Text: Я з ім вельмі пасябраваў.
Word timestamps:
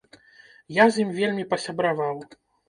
Я 0.77 0.87
з 0.95 1.03
ім 1.03 1.11
вельмі 1.19 1.45
пасябраваў. 1.53 2.25